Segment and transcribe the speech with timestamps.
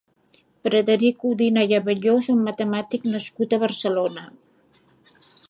[0.67, 4.27] Frederic Udina i Abelló és un matemàtic nascut a Barcelona.